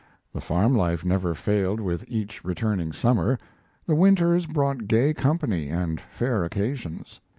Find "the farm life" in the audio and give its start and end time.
0.33-1.05